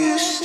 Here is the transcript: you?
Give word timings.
you? 0.00 0.37